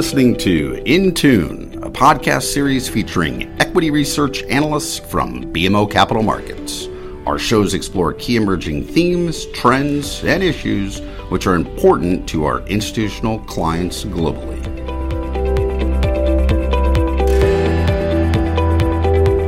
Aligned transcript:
listening 0.00 0.34
to 0.34 0.82
In 0.86 1.12
Tune, 1.12 1.78
a 1.82 1.90
podcast 1.90 2.44
series 2.44 2.88
featuring 2.88 3.54
equity 3.60 3.90
research 3.90 4.42
analysts 4.44 4.98
from 4.98 5.52
BMO 5.52 5.90
Capital 5.90 6.22
Markets. 6.22 6.88
Our 7.26 7.38
shows 7.38 7.74
explore 7.74 8.14
key 8.14 8.36
emerging 8.36 8.86
themes, 8.86 9.44
trends, 9.52 10.24
and 10.24 10.42
issues 10.42 11.00
which 11.28 11.46
are 11.46 11.54
important 11.54 12.26
to 12.30 12.46
our 12.46 12.66
institutional 12.66 13.40
clients 13.40 14.06
globally. 14.06 14.56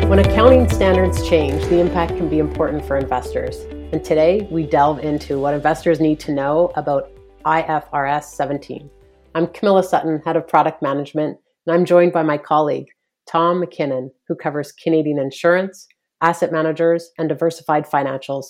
When 0.06 0.18
accounting 0.18 0.68
standards 0.68 1.26
change, 1.26 1.64
the 1.70 1.80
impact 1.80 2.18
can 2.18 2.28
be 2.28 2.40
important 2.40 2.84
for 2.84 2.98
investors. 2.98 3.56
And 3.94 4.04
today 4.04 4.46
we 4.50 4.66
delve 4.66 4.98
into 4.98 5.40
what 5.40 5.54
investors 5.54 5.98
need 5.98 6.20
to 6.20 6.30
know 6.30 6.70
about 6.76 7.10
IFRS 7.46 8.24
17. 8.24 8.90
I'm 9.34 9.46
Camilla 9.46 9.82
Sutton, 9.82 10.20
Head 10.26 10.36
of 10.36 10.46
Product 10.46 10.82
Management, 10.82 11.38
and 11.66 11.74
I'm 11.74 11.86
joined 11.86 12.12
by 12.12 12.22
my 12.22 12.36
colleague, 12.36 12.88
Tom 13.26 13.60
MacKinnon, 13.60 14.10
who 14.28 14.34
covers 14.34 14.72
Canadian 14.72 15.18
insurance, 15.18 15.88
asset 16.20 16.52
managers, 16.52 17.10
and 17.16 17.30
diversified 17.30 17.88
financials. 17.88 18.48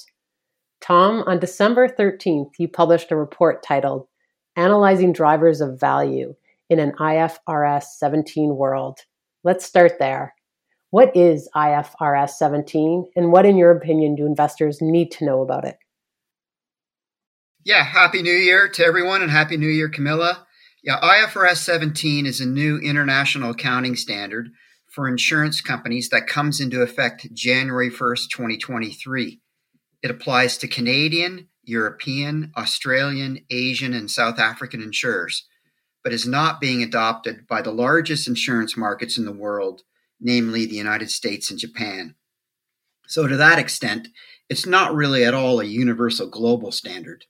Tom, 0.80 1.22
on 1.28 1.38
December 1.38 1.88
13th, 1.88 2.50
you 2.58 2.66
published 2.66 3.12
a 3.12 3.16
report 3.16 3.62
titled 3.62 4.08
Analyzing 4.56 5.12
Drivers 5.12 5.60
of 5.60 5.78
Value 5.78 6.34
in 6.68 6.80
an 6.80 6.92
IFRS 6.98 7.84
17 7.98 8.56
World. 8.56 8.98
Let's 9.44 9.64
start 9.64 10.00
there. 10.00 10.34
What 10.90 11.16
is 11.16 11.48
IFRS 11.54 12.30
17, 12.30 13.08
and 13.14 13.30
what, 13.30 13.46
in 13.46 13.56
your 13.56 13.70
opinion, 13.70 14.16
do 14.16 14.26
investors 14.26 14.78
need 14.82 15.12
to 15.12 15.24
know 15.24 15.42
about 15.42 15.64
it? 15.64 15.76
Yeah, 17.64 17.84
Happy 17.84 18.20
New 18.20 18.32
Year 18.32 18.68
to 18.68 18.84
everyone, 18.84 19.22
and 19.22 19.30
Happy 19.30 19.56
New 19.56 19.68
Year, 19.68 19.88
Camilla. 19.88 20.44
Yeah, 20.82 21.00
IFRS 21.00 21.58
17 21.58 22.26
is 22.26 22.40
a 22.40 22.46
new 22.46 22.78
international 22.78 23.52
accounting 23.52 23.94
standard 23.94 24.50
for 24.90 25.08
insurance 25.08 25.60
companies 25.60 26.08
that 26.08 26.26
comes 26.26 26.60
into 26.60 26.82
effect 26.82 27.32
January 27.32 27.90
1st, 27.90 28.30
2023. 28.30 29.40
It 30.02 30.10
applies 30.10 30.58
to 30.58 30.66
Canadian, 30.66 31.48
European, 31.62 32.50
Australian, 32.56 33.44
Asian, 33.48 33.94
and 33.94 34.10
South 34.10 34.40
African 34.40 34.82
insurers, 34.82 35.46
but 36.02 36.12
is 36.12 36.26
not 36.26 36.60
being 36.60 36.82
adopted 36.82 37.46
by 37.46 37.62
the 37.62 37.70
largest 37.70 38.26
insurance 38.26 38.76
markets 38.76 39.16
in 39.16 39.24
the 39.24 39.32
world 39.32 39.82
namely 40.22 40.64
the 40.64 40.76
United 40.76 41.10
States 41.10 41.50
and 41.50 41.58
Japan. 41.58 42.14
So, 43.06 43.26
to 43.26 43.36
that 43.36 43.58
extent, 43.58 44.08
it's 44.48 44.64
not 44.64 44.94
really 44.94 45.24
at 45.24 45.34
all 45.34 45.60
a 45.60 45.64
universal 45.64 46.28
global 46.28 46.70
standard. 46.70 47.24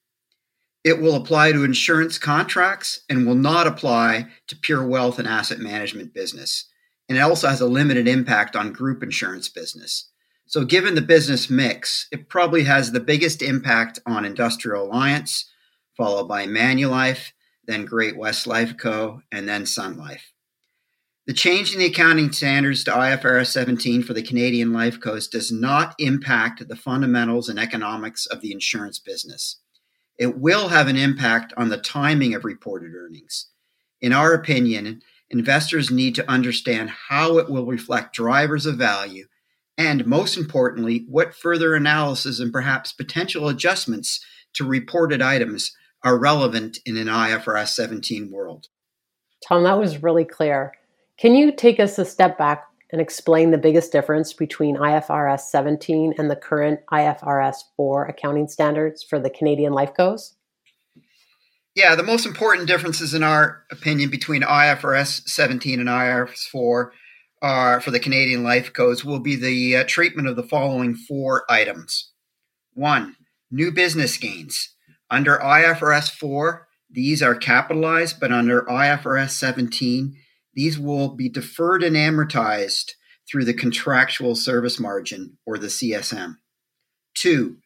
It 0.85 1.01
will 1.01 1.15
apply 1.15 1.53
to 1.53 1.65
insurance 1.65 2.19
contracts 2.19 3.03
and 3.09 3.27
will 3.27 3.37
not 3.37 3.67
apply 3.67 4.27
to 4.49 4.57
pure 4.57 4.85
wealth 4.85 5.19
and 5.19 5.29
asset 5.29 5.61
management 5.61 6.13
business. 6.13 6.69
And 7.09 7.19
it 7.19 7.21
also 7.21 7.49
has 7.49 7.61
a 7.61 7.67
limited 7.67 8.09
impact 8.09 8.57
on 8.57 8.73
group 8.73 9.03
insurance 9.03 9.49
business. 9.49 10.11
So, 10.47 10.65
given 10.65 10.95
the 10.95 11.01
business 11.01 11.49
mix, 11.49 12.09
it 12.11 12.29
probably 12.29 12.65
has 12.65 12.91
the 12.91 13.01
biggest 13.01 13.43
impact 13.43 14.01
on 14.07 14.25
Industrial 14.25 14.85
Alliance, 14.85 15.49
followed 15.97 16.27
by 16.27 16.47
Manulife, 16.47 17.33
then 17.65 17.85
Great 17.85 18.17
West 18.17 18.47
Lifeco, 18.47 19.21
and 19.31 19.49
then 19.49 19.67
Sun 19.67 19.97
Life. 19.97 20.33
The 21.27 21.33
change 21.33 21.73
in 21.73 21.79
the 21.79 21.87
accounting 21.87 22.33
standards 22.33 22.83
to 22.85 22.91
IFRS 22.91 23.47
17 23.47 24.03
for 24.03 24.13
the 24.13 24.23
Canadian 24.23 24.73
life 24.73 25.01
cos 25.01 25.29
does 25.29 25.53
not 25.53 25.95
impact 26.01 26.67
the 26.67 26.75
fundamentals 26.75 27.49
and 27.49 27.61
economics 27.61 28.27
of 28.27 28.41
the 28.41 28.51
insurance 28.51 28.99
business. 28.99 29.62
It 30.19 30.39
will 30.39 30.69
have 30.69 30.89
an 30.89 30.97
impact 30.97 31.53
on 31.57 31.69
the 31.69 31.79
timing 31.79 32.35
of 32.35 32.45
reported 32.45 32.93
earnings. 32.95 33.49
In 34.01 34.13
our 34.13 34.33
opinion, 34.33 35.01
investors 35.31 35.91
need 35.91 36.15
to 36.17 36.31
understand 36.31 36.91
how 37.09 37.39
it 37.39 37.49
will 37.49 37.67
reflect 37.67 38.15
drivers 38.15 38.67
of 38.67 38.77
value 38.77 39.27
and, 39.79 40.07
most 40.07 40.37
importantly, 40.37 41.07
what 41.09 41.35
further 41.35 41.75
analysis 41.75 42.41
and 42.41 42.53
perhaps 42.53 42.93
potential 42.93 43.49
adjustments 43.49 44.25
to 44.55 44.65
reported 44.65 45.23
items 45.23 45.75
are 46.05 46.19
relevant 46.19 46.79
in 46.85 46.97
an 46.97 47.07
IFRS 47.07 47.69
17 47.69 48.31
world. 48.31 48.69
Tom, 49.47 49.65
that 49.65 49.79
was 49.79 50.03
really 50.03 50.25
clear. 50.25 50.73
Can 51.19 51.35
you 51.35 51.53
take 51.53 51.81
us 51.81 51.99
a 51.99 52.05
step 52.05 52.37
back 52.37 52.65
and 52.93 53.01
explain 53.01 53.51
the 53.51 53.59
biggest 53.59 53.91
difference 53.91 54.33
between 54.35 54.77
IFRS 54.77 55.41
17 55.41 56.15
and 56.19 56.31
the 56.31 56.37
current 56.37 56.81
IFRS 56.93 57.57
4 57.77 58.05
accounting 58.07 58.49
standards 58.49 59.03
for 59.03 59.19
the 59.19 59.31
Canadian 59.31 59.73
life 59.73 59.93
cos? 59.97 60.37
Yeah, 61.75 61.95
the 61.95 62.03
most 62.03 62.27
important 62.27 62.69
differences, 62.69 63.15
in 63.15 63.23
our 63.23 63.65
opinion, 63.71 64.11
between 64.11 64.43
IFRS 64.43 65.27
17 65.27 65.81
and 65.81 65.89
IFRS 65.89 66.47
4 66.49 66.93
are 67.41 67.81
for 67.81 67.91
the 67.91 67.99
Canadian 67.99 68.45
life 68.45 68.73
cos 68.73 69.05
will 69.05 69.19
be 69.19 69.37
the 69.37 69.77
uh, 69.77 69.85
treatment 69.87 70.29
of 70.29 70.37
the 70.37 70.43
following 70.43 70.95
four 70.95 71.45
items. 71.51 72.13
One, 72.75 73.17
new 73.51 73.73
business 73.73 74.17
gains. 74.19 74.75
Under 75.11 75.39
IFRS 75.39 76.11
4, 76.11 76.69
these 76.91 77.23
are 77.23 77.35
capitalized, 77.35 78.21
but 78.21 78.33
under 78.33 78.63
IFRS 78.63 79.31
17, 79.31 80.15
these 80.55 80.79
will 80.79 81.11
be 81.11 81.29
deferred 81.29 81.83
and 81.83 81.97
amortized 81.97 82.93
through 83.31 83.45
the 83.45 83.55
contractual 83.55 84.35
service 84.35 84.79
margin 84.79 85.39
or 85.47 85.59
the 85.59 85.69
CSM. 85.69 86.37
Two, 87.15 87.59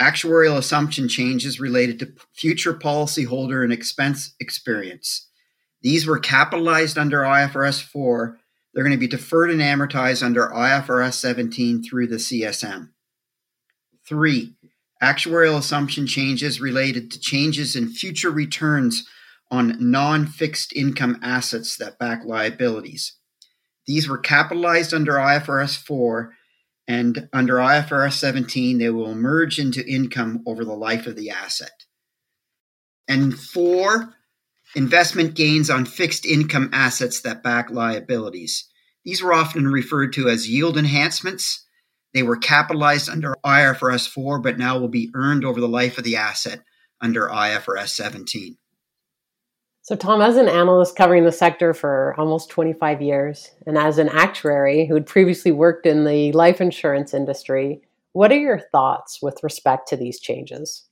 actuarial 0.00 0.56
assumption 0.56 1.08
changes 1.08 1.60
related 1.60 1.98
to 1.98 2.12
future 2.34 2.74
policyholder 2.74 3.62
and 3.62 3.72
expense 3.72 4.34
experience. 4.40 5.28
These 5.82 6.06
were 6.06 6.18
capitalized 6.18 6.98
under 6.98 7.20
IFRS 7.20 7.82
4. 7.82 8.38
They're 8.72 8.84
going 8.84 8.96
to 8.96 8.98
be 8.98 9.06
deferred 9.06 9.50
and 9.50 9.60
amortized 9.60 10.22
under 10.22 10.48
IFRS 10.48 11.14
17 11.14 11.82
through 11.82 12.06
the 12.08 12.16
CSM. 12.16 12.90
Three, 14.06 14.54
actuarial 15.02 15.58
assumption 15.58 16.06
changes 16.06 16.60
related 16.60 17.10
to 17.12 17.20
changes 17.20 17.76
in 17.76 17.88
future 17.88 18.30
returns 18.30 19.06
on 19.50 19.76
non 19.80 20.26
fixed 20.26 20.72
income 20.74 21.18
assets 21.22 21.76
that 21.76 21.98
back 21.98 22.24
liabilities. 22.24 23.14
These 23.86 24.08
were 24.08 24.18
capitalized 24.18 24.94
under 24.94 25.14
IFRS 25.14 25.76
4, 25.76 26.32
and 26.86 27.28
under 27.32 27.54
IFRS 27.54 28.12
17, 28.12 28.78
they 28.78 28.90
will 28.90 29.14
merge 29.14 29.58
into 29.58 29.86
income 29.86 30.42
over 30.46 30.64
the 30.64 30.76
life 30.76 31.06
of 31.06 31.16
the 31.16 31.30
asset. 31.30 31.84
And 33.08 33.36
four, 33.36 34.14
investment 34.76 35.34
gains 35.34 35.70
on 35.70 35.84
fixed 35.84 36.24
income 36.24 36.70
assets 36.72 37.22
that 37.22 37.42
back 37.42 37.70
liabilities. 37.70 38.68
These 39.04 39.22
were 39.22 39.32
often 39.32 39.66
referred 39.66 40.12
to 40.12 40.28
as 40.28 40.48
yield 40.48 40.76
enhancements. 40.76 41.66
They 42.14 42.22
were 42.22 42.36
capitalized 42.36 43.08
under 43.08 43.36
IFRS 43.44 44.08
4, 44.08 44.38
but 44.40 44.58
now 44.58 44.78
will 44.78 44.88
be 44.88 45.10
earned 45.14 45.44
over 45.44 45.60
the 45.60 45.68
life 45.68 45.98
of 45.98 46.04
the 46.04 46.16
asset 46.16 46.62
under 47.00 47.28
IFRS 47.28 47.88
17. 47.88 48.56
So, 49.90 49.96
Tom, 49.96 50.22
as 50.22 50.36
an 50.36 50.48
analyst 50.48 50.94
covering 50.94 51.24
the 51.24 51.32
sector 51.32 51.74
for 51.74 52.14
almost 52.16 52.48
25 52.48 53.02
years, 53.02 53.50
and 53.66 53.76
as 53.76 53.98
an 53.98 54.08
actuary 54.08 54.86
who 54.86 54.94
had 54.94 55.04
previously 55.04 55.50
worked 55.50 55.84
in 55.84 56.04
the 56.04 56.30
life 56.30 56.60
insurance 56.60 57.12
industry, 57.12 57.82
what 58.12 58.30
are 58.30 58.38
your 58.38 58.60
thoughts 58.70 59.18
with 59.20 59.42
respect 59.42 59.88
to 59.88 59.96
these 59.96 60.20
changes? 60.20 60.84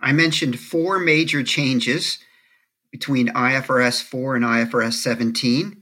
I 0.00 0.10
mentioned 0.10 0.58
four 0.58 0.98
major 0.98 1.44
changes 1.44 2.18
between 2.90 3.28
IFRS 3.28 4.02
4 4.02 4.34
and 4.34 4.44
IFRS 4.44 4.94
17. 4.94 5.80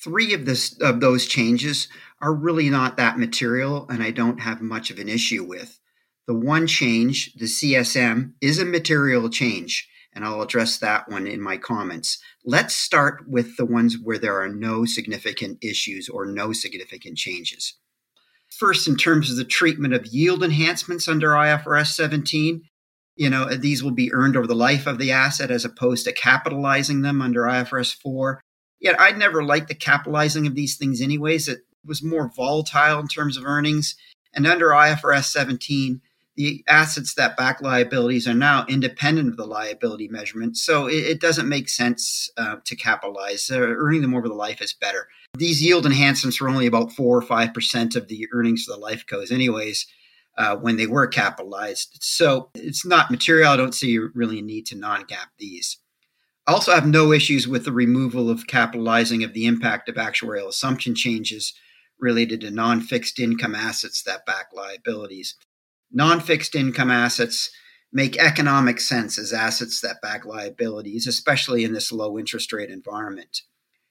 Three 0.00 0.34
of, 0.34 0.46
this, 0.46 0.80
of 0.80 1.00
those 1.00 1.26
changes 1.26 1.88
are 2.20 2.32
really 2.32 2.70
not 2.70 2.96
that 2.98 3.18
material, 3.18 3.84
and 3.90 4.00
I 4.00 4.12
don't 4.12 4.42
have 4.42 4.60
much 4.60 4.92
of 4.92 5.00
an 5.00 5.08
issue 5.08 5.42
with. 5.42 5.80
The 6.28 6.34
one 6.34 6.68
change, 6.68 7.34
the 7.34 7.46
CSM, 7.46 8.34
is 8.40 8.60
a 8.60 8.64
material 8.64 9.28
change 9.28 9.88
and 10.18 10.26
I'll 10.26 10.42
address 10.42 10.78
that 10.78 11.08
one 11.08 11.28
in 11.28 11.40
my 11.40 11.56
comments. 11.56 12.18
Let's 12.44 12.74
start 12.74 13.28
with 13.28 13.56
the 13.56 13.64
ones 13.64 13.96
where 14.02 14.18
there 14.18 14.42
are 14.42 14.48
no 14.48 14.84
significant 14.84 15.58
issues 15.62 16.08
or 16.08 16.26
no 16.26 16.52
significant 16.52 17.16
changes. 17.16 17.74
First, 18.50 18.88
in 18.88 18.96
terms 18.96 19.30
of 19.30 19.36
the 19.36 19.44
treatment 19.44 19.94
of 19.94 20.06
yield 20.06 20.42
enhancements 20.42 21.06
under 21.06 21.28
IFRS 21.28 21.92
17, 21.92 22.62
you 23.14 23.30
know, 23.30 23.54
these 23.54 23.84
will 23.84 23.92
be 23.92 24.12
earned 24.12 24.36
over 24.36 24.48
the 24.48 24.56
life 24.56 24.88
of 24.88 24.98
the 24.98 25.12
asset 25.12 25.52
as 25.52 25.64
opposed 25.64 26.04
to 26.06 26.12
capitalizing 26.12 27.02
them 27.02 27.22
under 27.22 27.42
IFRS 27.42 27.94
4. 28.02 28.40
Yet 28.80 28.98
I'd 28.98 29.18
never 29.18 29.44
liked 29.44 29.68
the 29.68 29.76
capitalizing 29.76 30.48
of 30.48 30.56
these 30.56 30.76
things 30.76 31.00
anyways. 31.00 31.46
It 31.46 31.60
was 31.84 32.02
more 32.02 32.28
volatile 32.34 32.98
in 32.98 33.06
terms 33.06 33.36
of 33.36 33.44
earnings. 33.44 33.94
And 34.34 34.48
under 34.48 34.70
IFRS 34.70 35.26
17, 35.26 36.00
the 36.38 36.64
assets 36.68 37.14
that 37.14 37.36
back 37.36 37.60
liabilities 37.60 38.28
are 38.28 38.32
now 38.32 38.64
independent 38.68 39.28
of 39.28 39.36
the 39.36 39.44
liability 39.44 40.06
measurement. 40.06 40.56
So 40.56 40.86
it, 40.86 41.04
it 41.04 41.20
doesn't 41.20 41.48
make 41.48 41.68
sense 41.68 42.30
uh, 42.36 42.56
to 42.64 42.76
capitalize. 42.76 43.50
Uh, 43.50 43.58
earning 43.58 44.02
them 44.02 44.14
over 44.14 44.28
the 44.28 44.34
life 44.34 44.62
is 44.62 44.72
better. 44.72 45.08
These 45.36 45.60
yield 45.60 45.84
enhancements 45.84 46.40
were 46.40 46.48
only 46.48 46.66
about 46.66 46.92
four 46.92 47.18
or 47.18 47.22
five 47.22 47.52
percent 47.52 47.96
of 47.96 48.06
the 48.06 48.28
earnings 48.32 48.68
of 48.68 48.76
the 48.76 48.80
life 48.80 49.04
cos, 49.04 49.32
anyways, 49.32 49.88
uh, 50.38 50.54
when 50.54 50.76
they 50.76 50.86
were 50.86 51.08
capitalized. 51.08 51.98
So 52.00 52.50
it's 52.54 52.86
not 52.86 53.10
material. 53.10 53.50
I 53.50 53.56
don't 53.56 53.74
see 53.74 53.98
really 53.98 54.38
a 54.38 54.42
need 54.42 54.66
to 54.66 54.76
non-GAAP 54.76 55.26
these. 55.38 55.78
I 56.46 56.52
also 56.52 56.72
have 56.72 56.86
no 56.86 57.12
issues 57.12 57.48
with 57.48 57.64
the 57.64 57.72
removal 57.72 58.30
of 58.30 58.46
capitalizing 58.46 59.24
of 59.24 59.32
the 59.32 59.46
impact 59.46 59.88
of 59.88 59.96
actuarial 59.96 60.46
assumption 60.46 60.94
changes 60.94 61.52
related 61.98 62.40
to 62.42 62.52
non 62.52 62.80
fixed 62.80 63.18
income 63.18 63.56
assets 63.56 64.04
that 64.04 64.24
back 64.24 64.50
liabilities. 64.54 65.34
Non 65.90 66.20
fixed 66.20 66.54
income 66.54 66.90
assets 66.90 67.50
make 67.92 68.18
economic 68.18 68.80
sense 68.80 69.18
as 69.18 69.32
assets 69.32 69.80
that 69.80 70.02
back 70.02 70.26
liabilities, 70.26 71.06
especially 71.06 71.64
in 71.64 71.72
this 71.72 71.90
low 71.90 72.18
interest 72.18 72.52
rate 72.52 72.70
environment. 72.70 73.42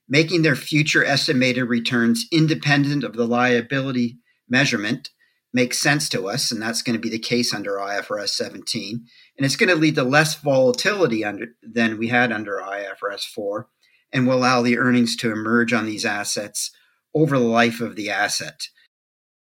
Making 0.08 0.42
their 0.42 0.56
future 0.56 1.04
estimated 1.04 1.68
returns 1.68 2.26
independent 2.32 3.04
of 3.04 3.14
the 3.14 3.26
liability 3.26 4.20
measurement 4.48 5.10
makes 5.54 5.80
sense 5.80 6.08
to 6.10 6.28
us, 6.28 6.52
and 6.52 6.62
that's 6.62 6.82
going 6.82 6.94
to 6.94 7.02
be 7.02 7.10
the 7.10 7.20
case 7.20 7.54
under 7.54 7.78
IFRS 7.78 8.30
17. 8.30 9.06
And 9.38 9.46
it's 9.46 9.56
going 9.56 9.70
to 9.70 9.76
lead 9.76 9.96
to 9.96 10.04
less 10.04 10.36
volatility 10.36 11.26
under, 11.26 11.48
than 11.64 11.98
we 11.98 12.08
had 12.08 12.32
under 12.32 12.62
IFRS 12.64 13.26
4 13.26 13.68
and 14.14 14.28
will 14.28 14.36
allow 14.36 14.62
the 14.62 14.78
earnings 14.78 15.16
to 15.18 15.32
emerge 15.32 15.74
on 15.74 15.86
these 15.86 16.06
assets 16.06 16.72
over 17.14 17.38
the 17.38 17.44
life 17.44 17.82
of 17.82 17.96
the 17.96 18.10
asset, 18.10 18.68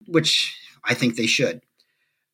which 0.06 0.56
I 0.84 0.94
think 0.94 1.16
they 1.16 1.26
should. 1.26 1.60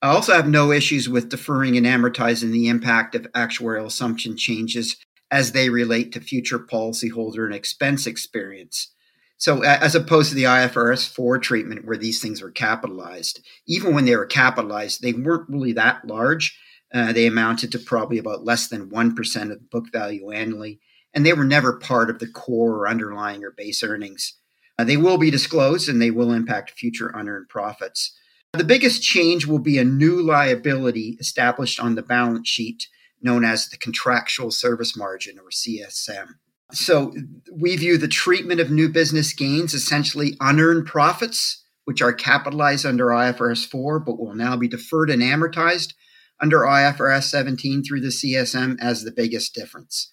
I 0.03 0.09
also 0.09 0.33
have 0.33 0.49
no 0.49 0.73
issues 0.73 1.09
with 1.09 1.29
deferring 1.29 1.77
and 1.77 1.85
amortizing 1.85 2.53
the 2.53 2.69
impact 2.69 3.15
of 3.15 3.31
actuarial 3.33 3.87
assumption 3.87 4.37
changes 4.37 4.97
as 5.31 5.53
they 5.53 5.69
relate 5.69 6.13
to 6.13 6.21
future 6.21 6.59
policyholder 6.59 7.45
and 7.45 7.55
expense 7.55 8.07
experience. 8.07 8.89
So, 9.37 9.63
as 9.63 9.95
opposed 9.95 10.31
to 10.31 10.35
the 10.35 10.45
IFRS 10.45 11.09
4 11.09 11.39
treatment 11.39 11.87
where 11.87 11.97
these 11.97 12.21
things 12.21 12.43
were 12.43 12.51
capitalized, 12.51 13.41
even 13.67 13.95
when 13.95 14.05
they 14.05 14.17
were 14.17 14.27
capitalized, 14.27 15.03
they 15.03 15.13
weren't 15.13 15.49
really 15.49 15.73
that 15.75 16.07
large. 16.07 16.59
Uh, 16.93 17.13
they 17.13 17.27
amounted 17.27 17.73
to 17.73 17.79
probably 17.79 18.19
about 18.19 18.45
less 18.45 18.69
than 18.69 18.91
1% 18.91 19.53
of 19.53 19.71
book 19.71 19.93
value 19.93 20.31
annually, 20.31 20.81
and 21.15 21.25
they 21.25 21.33
were 21.33 21.45
never 21.45 21.79
part 21.79 22.11
of 22.11 22.19
the 22.19 22.27
core 22.27 22.77
or 22.77 22.89
underlying 22.89 23.45
or 23.45 23.51
base 23.51 23.83
earnings. 23.83 24.35
Uh, 24.79 24.85
they 24.85 24.97
will 24.97 25.19
be 25.19 25.31
disclosed 25.31 25.89
and 25.89 26.03
they 26.03 26.11
will 26.11 26.33
impact 26.33 26.73
future 26.73 27.13
unearned 27.15 27.49
profits. 27.49 28.19
The 28.53 28.65
biggest 28.65 29.03
change 29.03 29.47
will 29.47 29.61
be 29.61 29.79
a 29.79 29.85
new 29.85 30.21
liability 30.21 31.17
established 31.21 31.79
on 31.79 31.95
the 31.95 32.03
balance 32.03 32.49
sheet 32.49 32.89
known 33.23 33.45
as 33.45 33.69
the 33.69 33.77
contractual 33.77 34.51
service 34.51 34.97
margin 34.97 35.39
or 35.39 35.51
CSM. 35.51 36.35
So 36.73 37.15
we 37.53 37.77
view 37.77 37.97
the 37.97 38.09
treatment 38.09 38.61
of 38.61 38.71
new 38.71 38.89
business 38.89 39.33
gains 39.33 39.75
essentially 39.75 40.37
unearned 40.41 40.87
profits, 40.87 41.65
which 41.85 42.03
are 42.03 42.13
capitalized 42.13 42.87
under 42.87 43.07
IFRS 43.07 43.69
4, 43.69 44.01
but 44.01 44.19
will 44.19 44.35
now 44.35 44.57
be 44.57 44.69
deferred 44.69 45.11
and 45.11 45.23
amortized 45.23 45.95
under 46.41 46.61
IFRS 46.61 47.25
17 47.25 47.85
through 47.85 48.01
the 48.01 48.09
CSM 48.09 48.79
as 48.81 49.05
the 49.05 49.13
biggest 49.13 49.55
difference, 49.55 50.11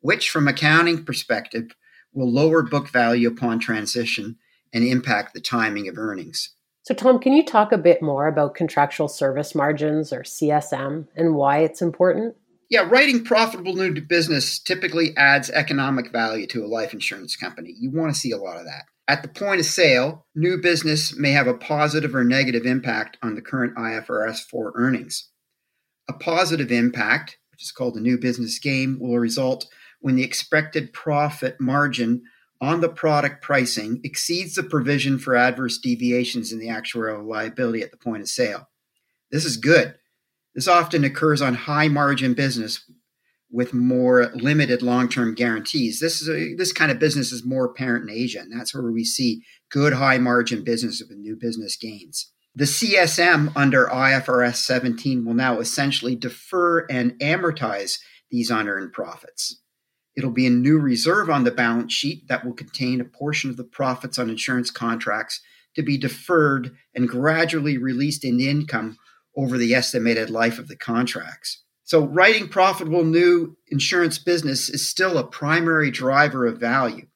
which 0.00 0.30
from 0.30 0.46
accounting 0.46 1.04
perspective 1.04 1.74
will 2.12 2.30
lower 2.30 2.62
book 2.62 2.88
value 2.88 3.28
upon 3.28 3.58
transition 3.58 4.36
and 4.72 4.84
impact 4.84 5.32
the 5.34 5.40
timing 5.40 5.88
of 5.88 5.98
earnings. 5.98 6.54
So, 6.82 6.94
Tom, 6.94 7.18
can 7.18 7.32
you 7.34 7.44
talk 7.44 7.72
a 7.72 7.78
bit 7.78 8.02
more 8.02 8.26
about 8.26 8.54
contractual 8.54 9.08
service 9.08 9.54
margins 9.54 10.12
or 10.12 10.22
CSM 10.22 11.08
and 11.14 11.34
why 11.34 11.58
it's 11.58 11.82
important? 11.82 12.36
Yeah, 12.70 12.86
writing 12.88 13.24
profitable 13.24 13.74
new 13.74 14.00
business 14.00 14.58
typically 14.58 15.14
adds 15.16 15.50
economic 15.50 16.12
value 16.12 16.46
to 16.48 16.64
a 16.64 16.68
life 16.68 16.94
insurance 16.94 17.36
company. 17.36 17.74
You 17.78 17.90
want 17.90 18.14
to 18.14 18.18
see 18.18 18.30
a 18.30 18.38
lot 18.38 18.58
of 18.58 18.64
that. 18.64 18.84
At 19.08 19.22
the 19.22 19.28
point 19.28 19.58
of 19.58 19.66
sale, 19.66 20.24
new 20.36 20.56
business 20.56 21.16
may 21.18 21.32
have 21.32 21.48
a 21.48 21.54
positive 21.54 22.14
or 22.14 22.22
negative 22.22 22.64
impact 22.64 23.18
on 23.22 23.34
the 23.34 23.42
current 23.42 23.76
IFRS 23.76 24.38
4 24.48 24.72
earnings. 24.76 25.30
A 26.08 26.12
positive 26.12 26.70
impact, 26.70 27.36
which 27.50 27.62
is 27.62 27.72
called 27.72 27.94
the 27.94 28.00
new 28.00 28.16
business 28.16 28.58
gain, 28.60 28.98
will 29.00 29.18
result 29.18 29.66
when 30.00 30.14
the 30.14 30.22
expected 30.22 30.92
profit 30.92 31.60
margin 31.60 32.22
on 32.60 32.80
the 32.80 32.88
product 32.88 33.42
pricing 33.42 34.00
exceeds 34.04 34.54
the 34.54 34.62
provision 34.62 35.18
for 35.18 35.36
adverse 35.36 35.78
deviations 35.78 36.52
in 36.52 36.58
the 36.58 36.68
actuarial 36.68 37.26
liability 37.26 37.82
at 37.82 37.90
the 37.90 37.96
point 37.96 38.22
of 38.22 38.28
sale. 38.28 38.68
This 39.30 39.44
is 39.44 39.56
good 39.56 39.94
this 40.54 40.68
often 40.68 41.04
occurs 41.04 41.40
on 41.40 41.54
high 41.54 41.88
margin 41.88 42.34
business 42.34 42.84
with 43.52 43.74
more 43.74 44.30
limited 44.34 44.82
long-term 44.82 45.34
guarantees. 45.34 45.98
This 46.00 46.22
is 46.22 46.28
a, 46.28 46.54
this 46.54 46.72
kind 46.72 46.90
of 46.90 46.98
business 46.98 47.32
is 47.32 47.44
more 47.44 47.64
apparent 47.64 48.08
in 48.08 48.16
Asia, 48.16 48.40
and 48.40 48.52
that's 48.52 48.74
where 48.74 48.92
we 48.92 49.04
see 49.04 49.42
good 49.70 49.92
high 49.92 50.18
margin 50.18 50.62
business 50.62 51.00
with 51.00 51.18
new 51.18 51.36
business 51.36 51.76
gains. 51.76 52.32
The 52.54 52.64
CSM 52.64 53.52
under 53.56 53.86
IFRS 53.86 54.56
17 54.56 55.24
will 55.24 55.34
now 55.34 55.60
essentially 55.60 56.16
defer 56.16 56.80
and 56.86 57.12
amortize 57.20 57.98
these 58.30 58.50
unearned 58.50 58.92
profits. 58.92 59.60
It'll 60.16 60.30
be 60.30 60.46
a 60.46 60.50
new 60.50 60.78
reserve 60.78 61.30
on 61.30 61.44
the 61.44 61.50
balance 61.50 61.92
sheet 61.92 62.28
that 62.28 62.44
will 62.44 62.52
contain 62.52 63.00
a 63.00 63.04
portion 63.04 63.50
of 63.50 63.56
the 63.56 63.64
profits 63.64 64.18
on 64.18 64.28
insurance 64.28 64.70
contracts 64.70 65.40
to 65.76 65.82
be 65.82 65.96
deferred 65.96 66.72
and 66.94 67.08
gradually 67.08 67.78
released 67.78 68.24
in 68.24 68.40
income 68.40 68.96
over 69.36 69.56
the 69.56 69.74
estimated 69.74 70.28
life 70.28 70.58
of 70.58 70.68
the 70.68 70.76
contracts. 70.76 71.62
So, 71.84 72.06
writing 72.06 72.48
profitable 72.48 73.04
new 73.04 73.56
insurance 73.68 74.18
business 74.18 74.68
is 74.68 74.88
still 74.88 75.18
a 75.18 75.26
primary 75.26 75.90
driver 75.90 76.46
of 76.46 76.58
value. 76.58 77.06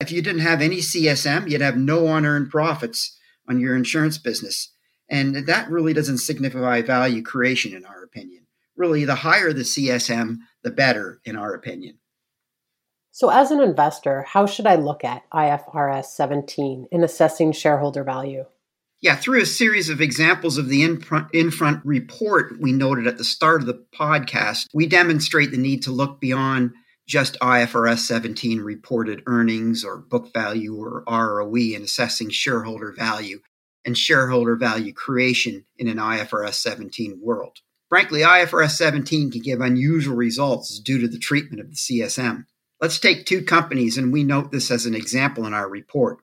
If 0.00 0.10
you 0.12 0.22
didn't 0.22 0.42
have 0.42 0.60
any 0.60 0.78
CSM, 0.78 1.50
you'd 1.50 1.60
have 1.60 1.76
no 1.76 2.14
unearned 2.14 2.50
profits 2.50 3.18
on 3.48 3.60
your 3.60 3.76
insurance 3.76 4.18
business. 4.18 4.72
And 5.08 5.46
that 5.46 5.68
really 5.68 5.92
doesn't 5.92 6.18
signify 6.18 6.82
value 6.82 7.22
creation, 7.22 7.74
in 7.74 7.84
our 7.84 8.04
opinion. 8.04 8.46
Really, 8.76 9.04
the 9.04 9.16
higher 9.16 9.52
the 9.52 9.62
CSM, 9.62 10.38
the 10.62 10.70
better, 10.70 11.20
in 11.24 11.36
our 11.36 11.52
opinion. 11.52 11.98
So, 13.12 13.30
as 13.30 13.50
an 13.50 13.60
investor, 13.60 14.22
how 14.22 14.46
should 14.46 14.66
I 14.66 14.76
look 14.76 15.04
at 15.04 15.28
IFRS 15.30 16.06
17 16.06 16.86
in 16.92 17.02
assessing 17.02 17.52
shareholder 17.52 18.04
value? 18.04 18.44
Yeah, 19.02 19.16
through 19.16 19.40
a 19.40 19.46
series 19.46 19.88
of 19.88 20.00
examples 20.00 20.58
of 20.58 20.68
the 20.68 20.82
in 20.82 21.50
front 21.50 21.84
report 21.84 22.60
we 22.60 22.72
noted 22.72 23.06
at 23.06 23.16
the 23.18 23.24
start 23.24 23.62
of 23.62 23.66
the 23.66 23.82
podcast, 23.94 24.66
we 24.74 24.86
demonstrate 24.86 25.50
the 25.50 25.56
need 25.56 25.82
to 25.84 25.90
look 25.90 26.20
beyond 26.20 26.72
just 27.08 27.38
IFRS 27.40 28.00
17 28.00 28.60
reported 28.60 29.22
earnings 29.26 29.84
or 29.84 29.96
book 29.96 30.32
value 30.32 30.76
or 30.76 31.02
ROE 31.08 31.54
in 31.54 31.82
assessing 31.82 32.30
shareholder 32.30 32.92
value 32.92 33.40
and 33.84 33.98
shareholder 33.98 34.54
value 34.54 34.92
creation 34.92 35.64
in 35.76 35.88
an 35.88 35.96
IFRS 35.96 36.54
17 36.54 37.18
world. 37.20 37.58
Frankly, 37.88 38.20
IFRS 38.20 38.72
17 38.72 39.32
can 39.32 39.40
give 39.40 39.60
unusual 39.60 40.14
results 40.14 40.78
due 40.78 41.00
to 41.00 41.08
the 41.08 41.18
treatment 41.18 41.60
of 41.60 41.70
the 41.70 41.76
CSM. 41.76 42.44
Let's 42.80 42.98
take 42.98 43.26
two 43.26 43.42
companies, 43.42 43.98
and 43.98 44.12
we 44.12 44.24
note 44.24 44.50
this 44.50 44.70
as 44.70 44.86
an 44.86 44.94
example 44.94 45.46
in 45.46 45.52
our 45.52 45.68
report. 45.68 46.18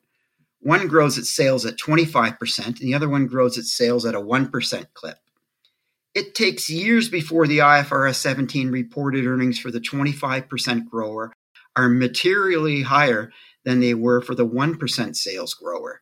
One 0.59 0.87
grows 0.87 1.17
its 1.17 1.29
sales 1.29 1.65
at 1.65 1.77
25%, 1.77 2.65
and 2.65 2.75
the 2.77 2.95
other 2.95 3.09
one 3.09 3.27
grows 3.27 3.57
its 3.57 3.73
sales 3.73 4.05
at 4.05 4.15
a 4.15 4.21
1% 4.21 4.85
clip. 4.93 5.17
It 6.15 6.33
takes 6.33 6.67
years 6.67 7.09
before 7.09 7.45
the 7.45 7.59
IFRS 7.59 8.15
17 8.15 8.71
reported 8.71 9.27
earnings 9.27 9.59
for 9.59 9.69
the 9.69 9.79
25% 9.79 10.89
grower 10.89 11.31
are 11.75 11.89
materially 11.89 12.81
higher 12.81 13.31
than 13.63 13.79
they 13.79 13.93
were 13.93 14.19
for 14.21 14.33
the 14.33 14.47
1% 14.47 15.15
sales 15.15 15.53
grower. 15.53 16.01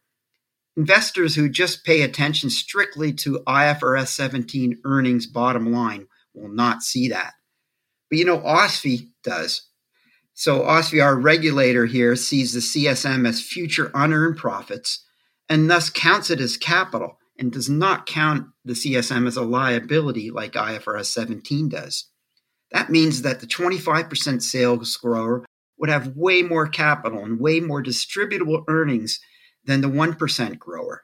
Investors 0.78 1.36
who 1.36 1.50
just 1.50 1.84
pay 1.84 2.02
attention 2.02 2.50
strictly 2.50 3.12
to 3.12 3.44
IFRS 3.46 4.08
17 4.08 4.80
earnings 4.86 5.28
bottom 5.28 5.72
line 5.74 6.08
will 6.34 6.50
not 6.50 6.82
see 6.82 7.10
that. 7.10 7.34
But 8.10 8.20
you 8.20 8.26
know, 8.26 8.40
OSFI 8.40 9.10
does. 9.22 9.70
So 10.38 10.64
OSFI, 10.64 11.02
our 11.02 11.18
regulator 11.18 11.86
here, 11.86 12.16
sees 12.18 12.54
the 12.54 12.60
CSM 12.60 13.28
as 13.28 13.42
future 13.42 13.90
unearned 13.94 14.38
profits 14.38 15.06
and 15.48 15.70
thus 15.70 15.90
counts 15.90 16.30
it 16.30 16.42
as 16.42 16.58
capital 16.58 17.18
and 17.40 17.54
does 17.54 17.70
not 17.70 18.06
count 18.06 18.48
the 18.66 18.74
CSM 18.74 19.28
as 19.28 19.38
a 19.38 19.44
liability 19.44 20.32
like 20.32 20.54
IFRS 20.54 21.06
17 21.06 21.70
does. 21.70 22.10
That 22.72 22.90
means 22.90 23.22
that 23.22 23.40
the 23.40 23.48
25% 23.48 24.42
sales 24.42 24.98
grower 24.98 25.46
would 25.78 25.90
have 25.90 26.16
way 26.18 26.42
more 26.42 26.68
capital 26.68 27.24
and 27.24 27.40
way 27.40 27.62
more 27.62 27.82
distributable 27.82 28.64
earnings 28.68 29.20
than 29.64 29.80
the 29.80 29.88
1% 29.88 30.60
grower. 30.60 31.04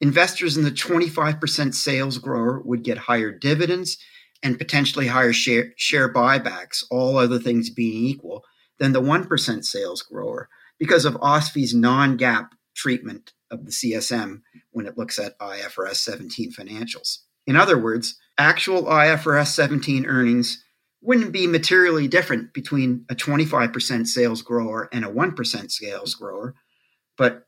Investors 0.00 0.56
in 0.56 0.62
the 0.62 0.70
25% 0.70 1.74
sales 1.74 2.18
grower 2.18 2.60
would 2.64 2.84
get 2.84 2.98
higher 2.98 3.32
dividends 3.32 3.98
and 4.42 4.58
potentially 4.58 5.08
higher 5.08 5.32
share, 5.32 5.72
share 5.76 6.12
buybacks, 6.12 6.84
all 6.90 7.16
other 7.16 7.38
things 7.38 7.70
being 7.70 8.04
equal, 8.04 8.44
than 8.78 8.92
the 8.92 9.02
1% 9.02 9.64
sales 9.64 10.02
grower 10.02 10.48
because 10.78 11.04
of 11.04 11.14
OSFI's 11.14 11.74
non 11.74 12.18
GAAP 12.18 12.48
treatment 12.74 13.32
of 13.50 13.64
the 13.64 13.70
CSM 13.70 14.42
when 14.70 14.86
it 14.86 14.96
looks 14.96 15.18
at 15.18 15.38
IFRS 15.38 15.96
17 15.96 16.52
financials. 16.52 17.18
In 17.46 17.56
other 17.56 17.78
words, 17.78 18.18
actual 18.38 18.84
IFRS 18.84 19.48
17 19.48 20.06
earnings 20.06 20.64
wouldn't 21.02 21.32
be 21.32 21.46
materially 21.46 22.08
different 22.08 22.54
between 22.54 23.04
a 23.10 23.14
25% 23.14 24.06
sales 24.06 24.40
grower 24.40 24.88
and 24.92 25.04
a 25.04 25.10
1% 25.10 25.70
sales 25.70 26.14
grower. 26.14 26.54
But 27.18 27.44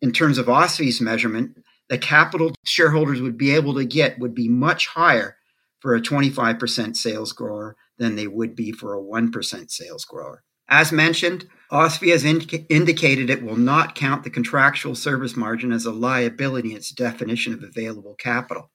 in 0.00 0.12
terms 0.12 0.38
of 0.38 0.46
OSFI's 0.46 1.00
measurement, 1.00 1.56
the 1.88 1.98
capital 1.98 2.52
shareholders 2.64 3.20
would 3.20 3.38
be 3.38 3.54
able 3.54 3.74
to 3.74 3.84
get 3.84 4.18
would 4.18 4.34
be 4.34 4.48
much 4.48 4.86
higher 4.88 5.36
for 5.80 5.94
a 5.94 6.00
25% 6.00 6.96
sales 6.96 7.32
grower 7.32 7.76
than 7.98 8.14
they 8.14 8.26
would 8.26 8.54
be 8.54 8.72
for 8.72 8.94
a 8.94 9.02
1% 9.02 9.70
sales 9.70 10.04
grower. 10.04 10.42
As 10.68 10.92
mentioned, 10.92 11.48
OSFI 11.70 12.12
has 12.12 12.24
ind- 12.24 12.66
indicated 12.68 13.28
it 13.28 13.42
will 13.42 13.56
not 13.56 13.94
count 13.94 14.24
the 14.24 14.30
contractual 14.30 14.94
service 14.94 15.36
margin 15.36 15.72
as 15.72 15.84
a 15.84 15.92
liability 15.92 16.70
in 16.70 16.76
its 16.76 16.90
definition 16.90 17.52
of 17.52 17.62
available 17.62 18.14
capital. 18.14 18.70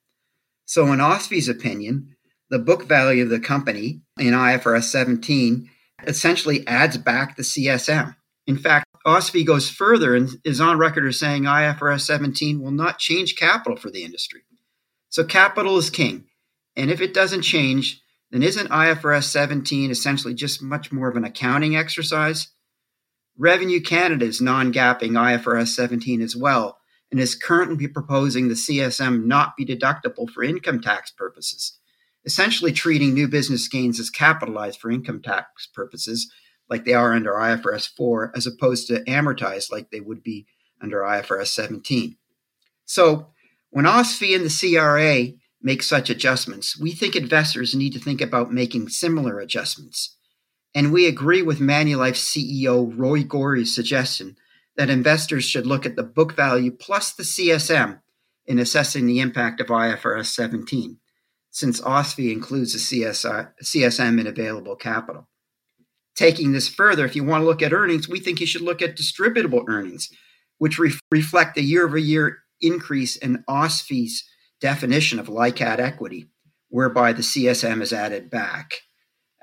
So, 0.65 0.91
in 0.91 0.99
OSFI's 0.99 1.49
opinion, 1.49 2.15
the 2.49 2.59
book 2.59 2.83
value 2.85 3.23
of 3.23 3.29
the 3.29 3.39
company 3.39 4.01
in 4.19 4.33
IFRS 4.33 4.83
17 4.83 5.69
essentially 6.05 6.65
adds 6.67 6.97
back 6.97 7.35
the 7.35 7.43
CSM. 7.43 8.15
In 8.45 8.57
fact, 8.57 8.85
OSFI 9.05 9.45
goes 9.45 9.69
further 9.69 10.15
and 10.15 10.29
is 10.43 10.61
on 10.61 10.77
record 10.77 11.05
as 11.07 11.19
saying 11.19 11.43
IFRS 11.43 12.01
17 12.01 12.61
will 12.61 12.71
not 12.71 12.99
change 12.99 13.35
capital 13.35 13.75
for 13.75 13.89
the 13.89 14.03
industry. 14.03 14.41
So 15.09 15.23
capital 15.23 15.77
is 15.77 15.89
king. 15.89 16.25
And 16.75 16.89
if 16.89 17.01
it 17.01 17.13
doesn't 17.13 17.41
change, 17.41 18.02
then 18.33 18.41
isn't 18.41 18.71
IFRS 18.71 19.25
17 19.25 19.91
essentially 19.91 20.33
just 20.33 20.59
much 20.59 20.91
more 20.91 21.07
of 21.07 21.15
an 21.15 21.23
accounting 21.23 21.75
exercise? 21.75 22.47
Revenue 23.37 23.79
Canada 23.79 24.25
is 24.25 24.41
non 24.41 24.73
GAAPing 24.73 25.11
IFRS 25.11 25.67
17 25.67 26.19
as 26.19 26.35
well 26.35 26.79
and 27.11 27.19
is 27.19 27.35
currently 27.35 27.87
proposing 27.87 28.47
the 28.47 28.55
CSM 28.55 29.25
not 29.25 29.55
be 29.55 29.63
deductible 29.63 30.27
for 30.27 30.43
income 30.43 30.81
tax 30.81 31.11
purposes, 31.11 31.77
essentially 32.25 32.71
treating 32.71 33.13
new 33.13 33.27
business 33.27 33.67
gains 33.67 33.99
as 33.99 34.09
capitalized 34.09 34.79
for 34.79 34.89
income 34.89 35.21
tax 35.21 35.67
purposes 35.67 36.31
like 36.67 36.85
they 36.85 36.93
are 36.95 37.13
under 37.13 37.33
IFRS 37.33 37.87
4, 37.95 38.31
as 38.35 38.47
opposed 38.47 38.87
to 38.87 39.03
amortized 39.03 39.71
like 39.71 39.91
they 39.91 39.99
would 39.99 40.23
be 40.23 40.47
under 40.81 41.01
IFRS 41.01 41.47
17. 41.47 42.17
So, 42.85 43.27
when 43.69 43.85
OSFI 43.85 44.35
and 44.35 44.45
the 44.45 44.75
CRA 44.75 45.37
make 45.63 45.81
such 45.81 46.09
adjustments, 46.09 46.77
we 46.77 46.91
think 46.91 47.15
investors 47.15 47.73
need 47.73 47.93
to 47.93 47.99
think 47.99 48.21
about 48.21 48.51
making 48.51 48.89
similar 48.89 49.39
adjustments. 49.39 50.17
And 50.75 50.91
we 50.91 51.07
agree 51.07 51.41
with 51.41 51.59
Manulife 51.59 52.15
CEO 52.15 52.91
Roy 52.95 53.23
Gori's 53.23 53.73
suggestion 53.73 54.35
that 54.75 54.89
investors 54.89 55.45
should 55.45 55.67
look 55.67 55.85
at 55.85 55.95
the 55.95 56.03
book 56.03 56.35
value 56.35 56.71
plus 56.71 57.13
the 57.13 57.23
CSM 57.23 58.01
in 58.45 58.59
assessing 58.59 59.05
the 59.05 59.19
impact 59.19 59.61
of 59.61 59.67
IFRS 59.67 60.25
17, 60.25 60.97
since 61.49 61.79
OSFI 61.81 62.31
includes 62.31 62.73
the 62.73 63.05
CSM 63.63 64.19
in 64.19 64.27
available 64.27 64.75
capital 64.75 65.29
taking 66.15 66.51
this 66.51 66.67
further, 66.67 67.05
if 67.05 67.15
you 67.15 67.23
want 67.23 67.41
to 67.41 67.45
look 67.45 67.61
at 67.61 67.73
earnings, 67.73 68.07
we 68.07 68.19
think 68.19 68.39
you 68.39 68.47
should 68.47 68.61
look 68.61 68.81
at 68.81 68.97
distributable 68.97 69.63
earnings, 69.67 70.09
which 70.57 70.77
re- 70.77 70.93
reflect 71.11 71.55
the 71.55 71.63
year 71.63 71.85
over 71.85 71.97
year 71.97 72.39
increase 72.61 73.15
in 73.15 73.43
OSFI's 73.49 74.23
definition 74.63 75.19
of 75.19 75.27
LICAT 75.27 75.79
equity, 75.79 76.29
whereby 76.69 77.11
the 77.11 77.21
CSM 77.21 77.81
is 77.81 77.91
added 77.91 78.29
back. 78.29 78.75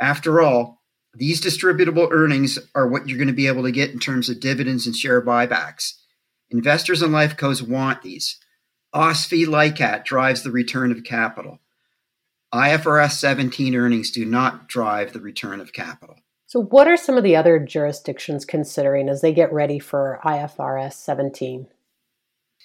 After 0.00 0.40
all, 0.40 0.80
these 1.12 1.42
distributable 1.42 2.08
earnings 2.10 2.58
are 2.74 2.88
what 2.88 3.06
you're 3.06 3.18
going 3.18 3.28
to 3.28 3.34
be 3.34 3.46
able 3.46 3.64
to 3.64 3.70
get 3.70 3.90
in 3.90 3.98
terms 3.98 4.30
of 4.30 4.40
dividends 4.40 4.86
and 4.86 4.96
share 4.96 5.20
buybacks. 5.20 5.92
Investors 6.48 7.02
and 7.02 7.12
life 7.12 7.36
cos 7.36 7.60
want 7.60 8.00
these. 8.00 8.38
OSFI 8.94 9.44
LICAT 9.46 10.04
drives 10.06 10.42
the 10.42 10.50
return 10.50 10.90
of 10.90 11.04
capital. 11.04 11.58
IFRS 12.54 13.12
17 13.12 13.76
earnings 13.76 14.10
do 14.10 14.24
not 14.24 14.68
drive 14.68 15.12
the 15.12 15.20
return 15.20 15.60
of 15.60 15.74
capital. 15.74 16.16
So, 16.46 16.62
what 16.62 16.88
are 16.88 16.96
some 16.96 17.18
of 17.18 17.24
the 17.24 17.36
other 17.36 17.58
jurisdictions 17.58 18.46
considering 18.46 19.10
as 19.10 19.20
they 19.20 19.34
get 19.34 19.52
ready 19.52 19.78
for 19.78 20.18
IFRS 20.24 20.94
17? 20.94 21.68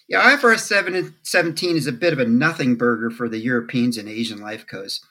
Yeah, 0.08 0.36
IFRS 0.36 1.16
17 1.24 1.76
is 1.76 1.88
a 1.88 1.92
bit 1.92 2.14
of 2.14 2.20
a 2.20 2.26
nothing 2.26 2.76
burger 2.76 3.10
for 3.10 3.28
the 3.28 3.40
Europeans 3.40 3.98
and 3.98 4.08
Asian 4.08 4.40
life 4.40 4.68
cos. 4.68 5.02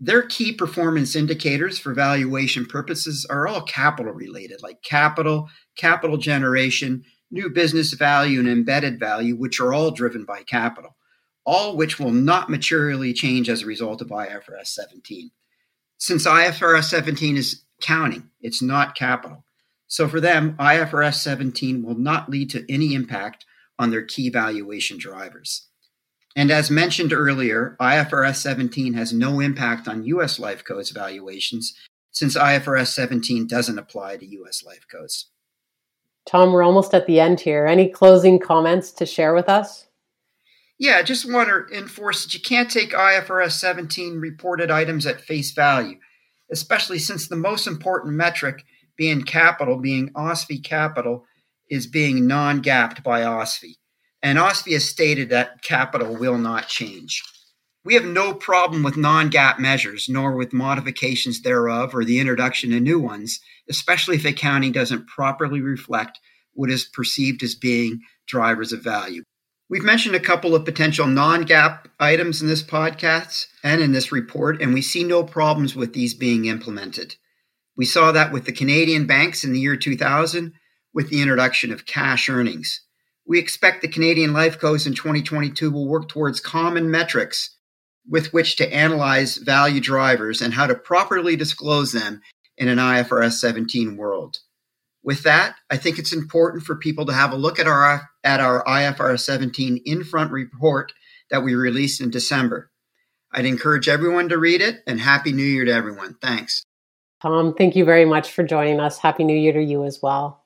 Their 0.00 0.22
key 0.22 0.52
performance 0.52 1.14
indicators 1.14 1.78
for 1.78 1.92
valuation 1.92 2.64
purposes 2.64 3.26
are 3.28 3.46
all 3.46 3.62
capital 3.62 4.12
related, 4.12 4.62
like 4.62 4.82
capital, 4.82 5.50
capital 5.76 6.16
generation, 6.16 7.04
new 7.30 7.50
business 7.50 7.92
value, 7.92 8.40
and 8.40 8.48
embedded 8.48 8.98
value, 8.98 9.36
which 9.36 9.60
are 9.60 9.74
all 9.74 9.90
driven 9.90 10.24
by 10.24 10.42
capital, 10.42 10.96
all 11.44 11.76
which 11.76 11.98
will 11.98 12.10
not 12.10 12.48
materially 12.48 13.12
change 13.12 13.50
as 13.50 13.62
a 13.62 13.66
result 13.66 14.00
of 14.00 14.08
IFRS 14.08 14.68
17. 14.68 15.30
Since 15.98 16.26
IFRS 16.26 16.84
17 16.84 17.36
is 17.36 17.64
counting, 17.80 18.30
it's 18.40 18.62
not 18.62 18.96
capital. 18.96 19.44
So 19.86 20.08
for 20.08 20.20
them, 20.20 20.56
IFRS 20.58 21.16
17 21.16 21.82
will 21.82 21.98
not 21.98 22.30
lead 22.30 22.50
to 22.50 22.64
any 22.72 22.94
impact 22.94 23.44
on 23.78 23.90
their 23.90 24.04
key 24.04 24.28
valuation 24.28 24.98
drivers. 24.98 25.68
And 26.36 26.50
as 26.50 26.70
mentioned 26.70 27.12
earlier, 27.12 27.76
IFRS 27.80 28.36
17 28.36 28.94
has 28.94 29.12
no 29.12 29.40
impact 29.40 29.86
on 29.86 30.04
US 30.04 30.38
life 30.38 30.64
cos 30.64 30.90
valuations 30.90 31.74
since 32.10 32.36
IFRS 32.36 32.88
17 32.88 33.46
doesn't 33.46 33.78
apply 33.78 34.16
to 34.16 34.26
US 34.26 34.64
life 34.64 34.86
cos. 34.90 35.30
Tom, 36.26 36.52
we're 36.52 36.62
almost 36.62 36.94
at 36.94 37.06
the 37.06 37.20
end 37.20 37.40
here. 37.40 37.66
Any 37.66 37.88
closing 37.88 38.38
comments 38.38 38.90
to 38.92 39.06
share 39.06 39.34
with 39.34 39.48
us? 39.48 39.86
Yeah, 40.78 40.96
I 40.96 41.02
just 41.02 41.30
want 41.30 41.48
to 41.48 41.76
enforce 41.76 42.24
that 42.24 42.34
you 42.34 42.40
can't 42.40 42.70
take 42.70 42.90
IFRS 42.90 43.52
17 43.52 44.18
reported 44.20 44.70
items 44.70 45.06
at 45.06 45.20
face 45.20 45.52
value 45.52 45.98
especially 46.50 46.98
since 46.98 47.26
the 47.26 47.36
most 47.36 47.66
important 47.66 48.14
metric 48.14 48.64
being 48.96 49.22
capital, 49.22 49.76
being 49.76 50.10
OSFI 50.10 50.62
capital, 50.62 51.24
is 51.70 51.86
being 51.86 52.26
non 52.26 52.62
GAAPed 52.62 53.02
by 53.02 53.22
OSFI. 53.22 53.74
And 54.22 54.38
OSFI 54.38 54.72
has 54.72 54.84
stated 54.84 55.28
that 55.30 55.62
capital 55.62 56.16
will 56.16 56.38
not 56.38 56.68
change. 56.68 57.22
We 57.84 57.94
have 57.94 58.04
no 58.04 58.32
problem 58.32 58.82
with 58.82 58.96
non 58.96 59.30
GAAP 59.30 59.58
measures, 59.58 60.08
nor 60.08 60.34
with 60.34 60.54
modifications 60.54 61.42
thereof 61.42 61.94
or 61.94 62.04
the 62.04 62.18
introduction 62.18 62.72
of 62.72 62.80
new 62.80 62.98
ones, 62.98 63.40
especially 63.68 64.16
if 64.16 64.24
accounting 64.24 64.72
doesn't 64.72 65.06
properly 65.06 65.60
reflect 65.60 66.18
what 66.54 66.70
is 66.70 66.84
perceived 66.84 67.42
as 67.42 67.54
being 67.54 68.00
drivers 68.26 68.72
of 68.72 68.82
value. 68.82 69.22
We've 69.68 69.84
mentioned 69.84 70.14
a 70.14 70.20
couple 70.20 70.54
of 70.54 70.64
potential 70.64 71.06
non 71.06 71.44
GAAP 71.44 71.86
items 72.00 72.40
in 72.40 72.48
this 72.48 72.62
podcast 72.62 73.48
and 73.62 73.82
in 73.82 73.92
this 73.92 74.10
report, 74.10 74.62
and 74.62 74.72
we 74.72 74.80
see 74.80 75.04
no 75.04 75.22
problems 75.22 75.76
with 75.76 75.92
these 75.92 76.14
being 76.14 76.46
implemented. 76.46 77.16
We 77.76 77.84
saw 77.84 78.12
that 78.12 78.32
with 78.32 78.46
the 78.46 78.52
Canadian 78.52 79.06
banks 79.06 79.44
in 79.44 79.52
the 79.52 79.60
year 79.60 79.76
2000 79.76 80.54
with 80.94 81.10
the 81.10 81.20
introduction 81.20 81.72
of 81.72 81.86
cash 81.86 82.28
earnings. 82.28 82.80
We 83.26 83.38
expect 83.38 83.82
the 83.82 83.88
Canadian 83.88 84.32
Life 84.32 84.58
Cos 84.58 84.86
in 84.86 84.94
2022 84.94 85.70
will 85.70 85.88
work 85.88 86.08
towards 86.08 86.40
common 86.40 86.90
metrics 86.90 87.50
with 88.08 88.32
which 88.32 88.56
to 88.56 88.74
analyze 88.74 89.38
value 89.38 89.80
drivers 89.80 90.40
and 90.40 90.54
how 90.54 90.66
to 90.66 90.74
properly 90.74 91.36
disclose 91.36 91.92
them 91.92 92.20
in 92.56 92.68
an 92.68 92.78
IFRS 92.78 93.32
17 93.32 93.96
world. 93.96 94.38
With 95.02 95.22
that, 95.24 95.56
I 95.70 95.76
think 95.76 95.98
it's 95.98 96.12
important 96.12 96.64
for 96.64 96.76
people 96.76 97.06
to 97.06 97.12
have 97.12 97.32
a 97.32 97.36
look 97.36 97.58
at 97.58 97.66
our 97.66 98.08
at 98.22 98.40
our 98.40 98.64
IFRS 98.64 99.20
17 99.20 99.82
in 99.84 100.04
front 100.04 100.30
report 100.30 100.92
that 101.30 101.42
we 101.42 101.54
released 101.54 102.00
in 102.00 102.10
December. 102.10 102.70
I'd 103.32 103.44
encourage 103.44 103.88
everyone 103.88 104.28
to 104.28 104.38
read 104.38 104.60
it 104.60 104.82
and 104.86 105.00
happy 105.00 105.32
new 105.32 105.42
year 105.42 105.64
to 105.64 105.72
everyone. 105.72 106.16
Thanks. 106.22 106.62
Tom, 107.20 107.54
thank 107.54 107.74
you 107.74 107.84
very 107.84 108.04
much 108.04 108.32
for 108.32 108.44
joining 108.44 108.80
us. 108.80 108.98
Happy 108.98 109.24
new 109.24 109.36
year 109.36 109.52
to 109.52 109.62
you 109.62 109.84
as 109.84 110.00
well. 110.02 110.43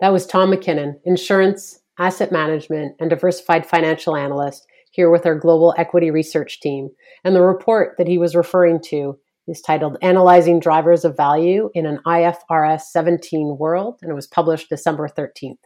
That 0.00 0.12
was 0.12 0.26
Tom 0.26 0.50
MacKinnon, 0.50 1.00
insurance, 1.04 1.80
asset 1.98 2.32
management, 2.32 2.96
and 2.98 3.08
diversified 3.08 3.64
financial 3.64 4.16
analyst 4.16 4.66
here 4.90 5.10
with 5.10 5.24
our 5.26 5.34
global 5.34 5.74
equity 5.78 6.10
research 6.10 6.60
team. 6.60 6.88
And 7.24 7.34
the 7.34 7.42
report 7.42 7.94
that 7.98 8.08
he 8.08 8.18
was 8.18 8.34
referring 8.34 8.80
to 8.86 9.18
is 9.46 9.60
titled 9.60 9.98
Analyzing 10.02 10.58
Drivers 10.58 11.04
of 11.04 11.16
Value 11.16 11.70
in 11.74 11.86
an 11.86 12.00
IFRS 12.06 12.82
17 12.82 13.56
World, 13.58 13.98
and 14.02 14.10
it 14.10 14.14
was 14.14 14.26
published 14.26 14.68
December 14.68 15.08
13th. 15.08 15.58